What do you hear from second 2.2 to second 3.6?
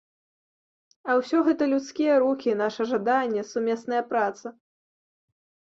рукі, наша жаданне,